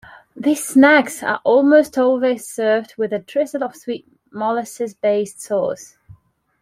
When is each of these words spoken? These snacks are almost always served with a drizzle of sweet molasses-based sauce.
These 0.35 0.65
snacks 0.65 1.21
are 1.21 1.39
almost 1.43 1.95
always 1.95 2.47
served 2.49 2.95
with 2.97 3.13
a 3.13 3.19
drizzle 3.19 3.63
of 3.63 3.75
sweet 3.75 4.07
molasses-based 4.31 5.39
sauce. 5.39 5.95